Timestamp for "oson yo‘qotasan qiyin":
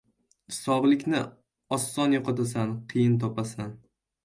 1.77-3.17